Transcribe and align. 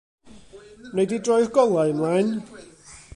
Wnei 0.93 1.09
di 1.11 1.19
droi'r 1.27 1.51
golau 1.57 1.91
ymlaen. 1.93 2.29